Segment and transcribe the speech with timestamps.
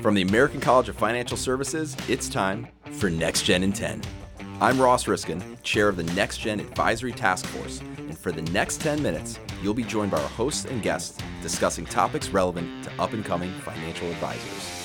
[0.00, 4.02] From the American College of Financial Services, it's time for Next Gen in 10.
[4.60, 8.80] I'm Ross Riskin, chair of the Next Gen Advisory Task Force, and for the next
[8.80, 13.12] 10 minutes, you'll be joined by our hosts and guests discussing topics relevant to up
[13.12, 14.82] and coming financial advisors.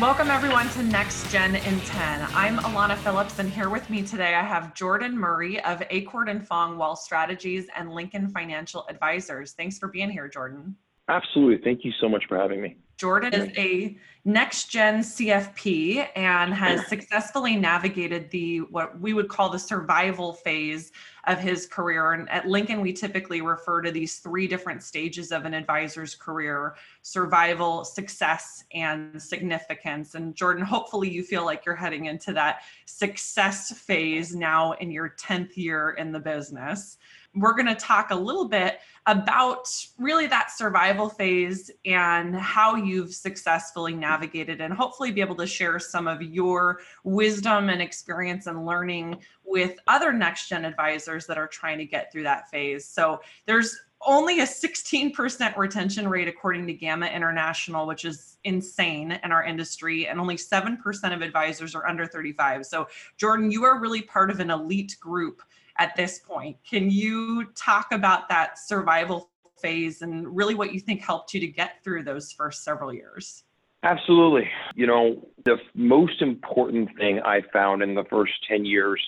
[0.00, 2.28] Welcome, everyone, to Next Gen in 10.
[2.34, 6.46] I'm Alana Phillips, and here with me today I have Jordan Murray of Acord and
[6.46, 9.52] Fong Wealth Strategies and Lincoln Financial Advisors.
[9.52, 10.76] Thanks for being here, Jordan.
[11.08, 11.62] Absolutely.
[11.64, 12.76] Thank you so much for having me.
[12.98, 19.48] Jordan is a next gen CFP and has successfully navigated the what we would call
[19.48, 20.90] the survival phase
[21.28, 22.12] of his career.
[22.12, 26.76] And at Lincoln, we typically refer to these three different stages of an advisor's career
[27.02, 30.14] survival, success, and significance.
[30.14, 35.14] And Jordan, hopefully you feel like you're heading into that success phase now in your
[35.20, 36.98] 10th year in the business
[37.34, 39.68] we're going to talk a little bit about
[39.98, 45.78] really that survival phase and how you've successfully navigated and hopefully be able to share
[45.78, 49.18] some of your wisdom and experience and learning
[49.48, 52.86] with other next gen advisors that are trying to get through that phase.
[52.86, 53.74] So there's
[54.06, 60.06] only a 16% retention rate according to LIMRA International, which is insane in our industry,
[60.06, 60.78] and only 7%
[61.14, 62.66] of advisors are under 35.
[62.66, 65.42] So, Jordan, you are really part of an elite group
[65.78, 66.56] at this point.
[66.68, 71.48] Can you talk about that survival phase and really what you think helped you to
[71.48, 73.44] get through those first several years?
[73.82, 74.48] Absolutely.
[74.74, 79.00] You know, the most important thing I found in the first 10 years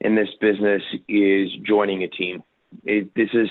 [0.00, 2.42] in this business is joining a team.
[2.84, 3.48] It, this is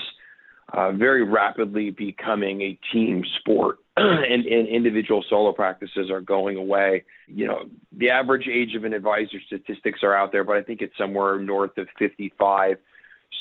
[0.72, 3.78] uh, very rapidly becoming a team sport.
[3.96, 7.04] and, and, individual solo practices are going away.
[7.26, 7.64] You know,
[7.96, 11.38] the average age of an advisor statistics are out there, but I think it's somewhere
[11.38, 12.76] north of 55.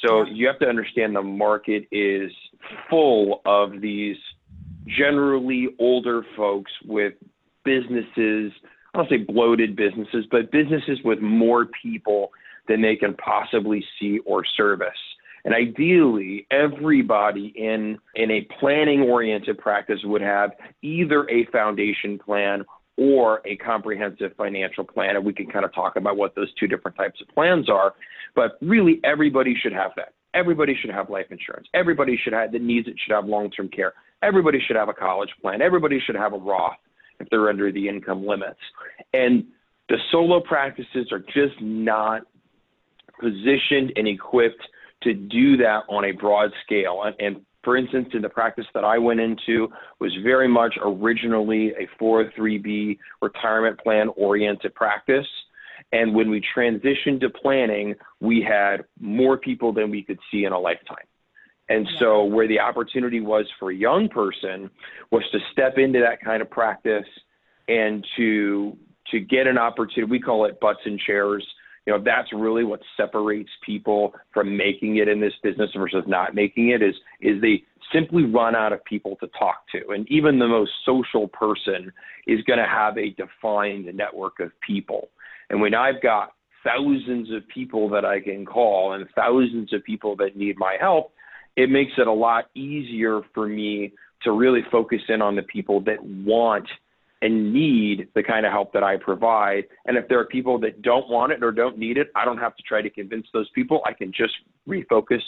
[0.05, 2.31] So you have to understand the market is
[2.89, 4.17] full of these
[4.87, 7.13] generally older folks with
[7.63, 8.53] businesses.
[8.93, 12.31] I don't say bloated businesses, but businesses with more people
[12.67, 14.89] than they can possibly see or service.
[15.45, 20.51] And ideally, everybody in, in a planning oriented practice would have
[20.81, 22.65] either a foundation plan
[22.97, 25.15] or a comprehensive financial plan.
[25.15, 27.93] And we can kind of talk about what those two different types of plans are.
[28.35, 30.13] But really, everybody should have that.
[30.33, 31.67] Everybody should have life insurance.
[31.73, 33.93] Everybody should have that needs it should have long term care.
[34.23, 35.61] Everybody should have a college plan.
[35.61, 36.73] Everybody should have a Roth
[37.19, 38.59] if they're under the income limits.
[39.13, 39.45] And
[39.89, 42.23] the solo practices are just not
[43.19, 44.61] positioned and equipped
[45.03, 47.03] to do that on a broad scale.
[47.03, 51.69] And, and for instance, in the practice that I went into was very much originally
[51.71, 55.27] a 403b retirement plan oriented practice.
[55.91, 60.53] And when we transitioned to planning, we had more people than we could see in
[60.53, 61.05] a lifetime.
[61.67, 64.69] And so, where the opportunity was for a young person
[65.11, 67.07] was to step into that kind of practice
[67.67, 68.77] and to
[69.11, 70.11] to get an opportunity.
[70.11, 71.45] We call it butts and chairs
[71.85, 76.35] you know that's really what separates people from making it in this business versus not
[76.35, 77.63] making it is is they
[77.93, 79.89] simply run out of people to talk to.
[79.89, 81.91] And even the most social person
[82.25, 85.09] is going to have a defined network of people.
[85.49, 90.15] And when i've got thousands of people that i can call and thousands of people
[90.15, 91.13] that need my help
[91.55, 93.93] it makes it a lot easier for me
[94.23, 96.67] to really focus in on the people that want
[97.25, 99.63] and need the kind of help that I provide.
[99.85, 102.37] And if there are people that don't want it or don't need it, I don't
[102.37, 103.81] have to try to convince those people.
[103.83, 104.33] I can just
[104.69, 105.21] refocus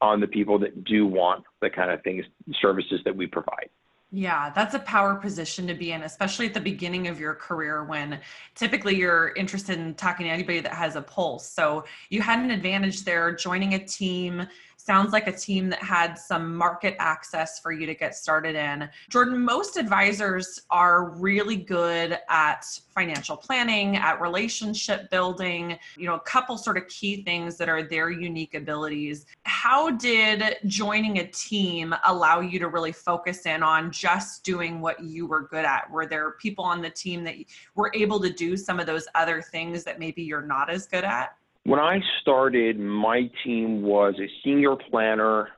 [0.00, 2.24] on the people that do want the kind of things,
[2.60, 3.70] services that we provide.
[4.16, 7.82] Yeah, that's a power position to be in, especially at the beginning of your career
[7.82, 8.20] when
[8.54, 11.50] typically you're interested in talking to anybody that has a pulse.
[11.50, 14.46] So you had an advantage there joining a team
[14.84, 18.88] sounds like a team that had some market access for you to get started in.
[19.08, 26.20] Jordan, most advisors are really good at financial planning, at relationship building, you know, a
[26.20, 29.24] couple sort of key things that are their unique abilities.
[29.44, 35.02] How did joining a team allow you to really focus in on just doing what
[35.02, 35.90] you were good at?
[35.90, 37.36] Were there people on the team that
[37.74, 41.04] were able to do some of those other things that maybe you're not as good
[41.04, 41.36] at?
[41.64, 45.48] When I started, my team was a senior planner,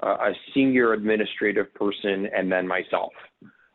[0.00, 3.12] uh, a senior administrative person, and then myself.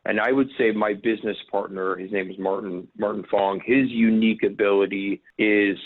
[0.06, 3.60] And I would say my business partner, his name is Martin Martin Fong.
[3.66, 5.78] His unique ability is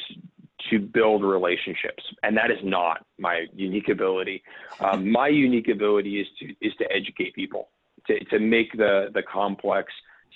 [0.69, 4.43] to build relationships, and that is not my unique ability.
[4.79, 7.69] Um, my unique ability is to is to educate people,
[8.07, 9.91] to to make the the complex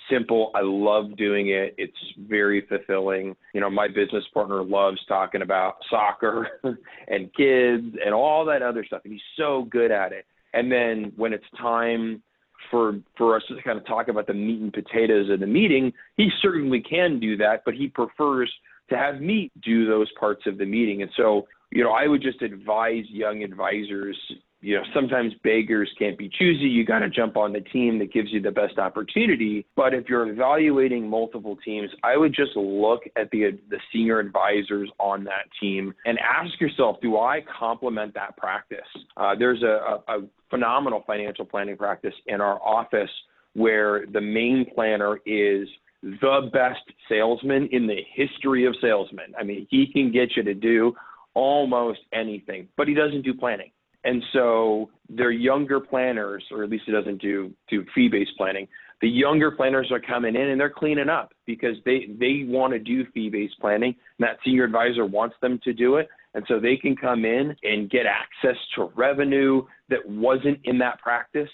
[0.09, 0.51] simple.
[0.55, 1.75] I love doing it.
[1.77, 3.35] It's very fulfilling.
[3.53, 6.47] You know, my business partner loves talking about soccer
[7.07, 9.01] and kids and all that other stuff.
[9.03, 10.25] And he's so good at it.
[10.53, 12.21] And then when it's time
[12.69, 15.93] for for us to kind of talk about the meat and potatoes of the meeting,
[16.17, 18.51] he certainly can do that, but he prefers
[18.89, 21.01] to have me do those parts of the meeting.
[21.01, 24.17] And so, you know, I would just advise young advisors
[24.61, 26.65] you know, sometimes beggars can't be choosy.
[26.65, 29.65] You got to jump on the team that gives you the best opportunity.
[29.75, 34.89] But if you're evaluating multiple teams, I would just look at the the senior advisors
[34.99, 38.79] on that team and ask yourself, do I complement that practice?
[39.17, 43.09] Uh, there's a, a, a phenomenal financial planning practice in our office
[43.53, 45.67] where the main planner is
[46.03, 49.33] the best salesman in the history of salesmen.
[49.39, 50.93] I mean, he can get you to do
[51.33, 53.71] almost anything, but he doesn't do planning.
[54.03, 58.67] And so they're younger planners, or at least it doesn't do do fee-based planning.
[59.01, 62.79] The younger planners are coming in and they're cleaning up because they they want to
[62.79, 63.95] do fee-based planning.
[64.17, 66.09] And that senior advisor wants them to do it.
[66.33, 70.99] And so they can come in and get access to revenue that wasn't in that
[70.99, 71.49] practice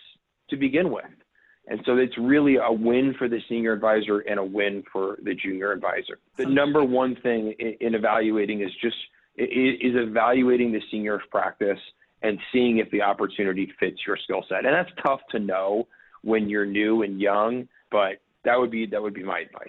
[0.49, 1.05] to begin with.
[1.67, 5.33] And so it's really a win for the senior advisor and a win for the
[5.33, 6.19] junior advisor.
[6.37, 8.95] The number one thing in, evaluating is just
[9.35, 11.79] is evaluating the senior practice
[12.21, 14.65] and seeing if the opportunity fits your skill set.
[14.65, 15.87] And that's tough to know
[16.23, 19.67] when you're new and young, but that would be that would be my advice.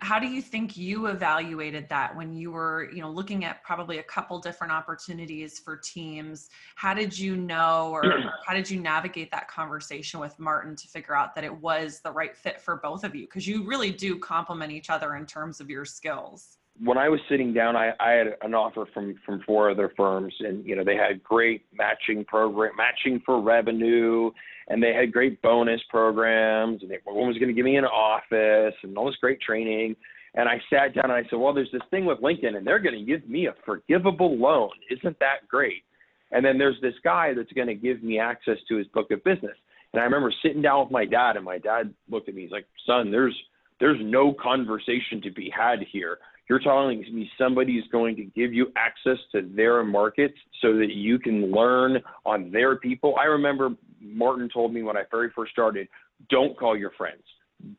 [0.00, 3.98] How do you think you evaluated that when you were, you know, looking at probably
[3.98, 6.50] a couple different opportunities for teams?
[6.76, 10.86] How did you know or, or how did you navigate that conversation with Martin to
[10.86, 13.22] figure out that it was the right fit for both of you?
[13.22, 17.20] Because you really do complement each other in terms of your skills when I was
[17.28, 20.84] sitting down, I, I had an offer from from four other firms, and you know
[20.84, 24.30] they had great matching program, matching for revenue,
[24.68, 27.84] and they had great bonus programs, and they, one was going to give me an
[27.84, 29.96] office and all this great training.
[30.34, 32.78] And I sat down and I said, well, there's this thing with Lincoln, and they're
[32.78, 34.70] going to give me a forgivable loan.
[34.90, 35.82] Isn't that great?
[36.30, 39.24] And then there's this guy that's going to give me access to his book of
[39.24, 39.56] business.
[39.92, 42.42] And I remember sitting down with my dad, and my dad looked at me.
[42.42, 43.34] He's like, son, there's
[43.80, 46.18] there's no conversation to be had here
[46.48, 50.90] you're telling me somebody is going to give you access to their markets so that
[50.90, 53.16] you can learn on their people.
[53.20, 55.88] I remember Martin told me when I very first started,
[56.30, 57.22] don't call your friends,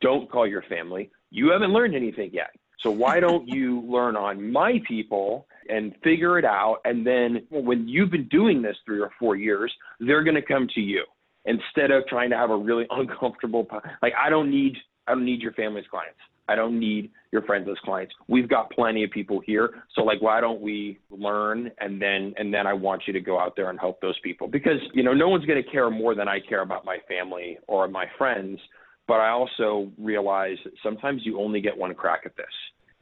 [0.01, 1.09] don't call your family.
[1.31, 2.51] You haven't learned anything yet.
[2.81, 6.77] So why don't you learn on my people and figure it out?
[6.85, 10.67] And then when you've been doing this three or four years, they're going to come
[10.75, 11.05] to you
[11.45, 13.67] instead of trying to have a really uncomfortable.
[14.01, 14.77] Like I don't need
[15.07, 16.19] I don't need your family's clients.
[16.49, 18.13] I don't need your friends as clients.
[18.27, 19.83] We've got plenty of people here.
[19.93, 23.39] So like why don't we learn and then and then I want you to go
[23.39, 26.15] out there and help those people because you know no one's going to care more
[26.15, 28.59] than I care about my family or my friends,
[29.07, 32.45] but I also realize that sometimes you only get one crack at this.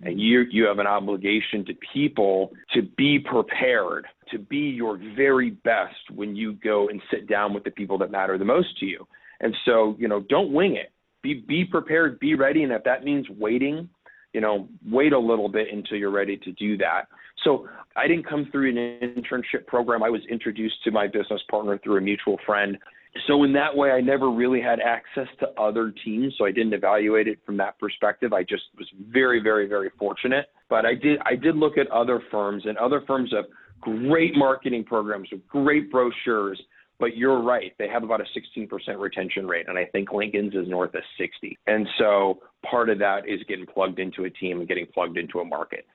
[0.01, 5.51] And you you have an obligation to people to be prepared, to be your very
[5.51, 8.85] best when you go and sit down with the people that matter the most to
[8.85, 9.07] you.
[9.39, 10.91] And so, you know, don't wing it
[11.21, 13.89] be be prepared, be ready, and if that means waiting,
[14.33, 17.07] you know, wait a little bit until you're ready to do that.
[17.43, 20.03] So I didn't come through an internship program.
[20.03, 22.77] I was introduced to my business partner through a mutual friend.
[23.25, 26.35] So in that way, I never really had access to other teams.
[26.37, 28.33] So I didn't evaluate it from that perspective.
[28.33, 30.47] I just was very, very, very fortunate.
[30.69, 33.45] But I did I did look at other firms, and other firms have
[33.79, 36.61] great marketing programs with great brochures
[36.99, 37.73] but you're right.
[37.77, 41.57] They have about a 16% retention rate, and I think Lincoln's is north of 60.
[41.67, 45.39] And so part of that is getting plugged into a team and getting plugged into
[45.39, 45.85] a market.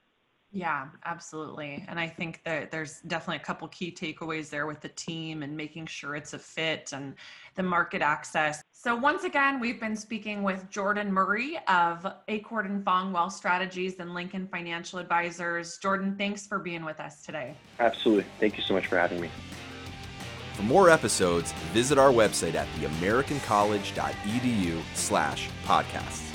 [0.55, 1.83] Yeah, absolutely.
[1.89, 5.57] And I think that there's definitely a couple key takeaways there with the team and
[5.57, 7.15] making sure it's a fit and
[7.55, 8.63] the market access.
[8.71, 13.99] So once again, we've been speaking with Jordan Murray of Acord and Fong Wealth Strategies
[13.99, 15.79] and Lincoln Financial Advisors.
[15.79, 17.57] Jordan, thanks for being with us today.
[17.81, 18.27] Absolutely.
[18.39, 19.31] Thank you so much for having me.
[20.55, 26.31] For more episodes, visit our website at theamericancollege.edu slash podcasts.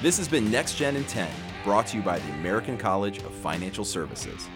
[0.00, 1.28] This has been Next Gen in 10,
[1.64, 4.48] brought to you by the American College of Financial Services.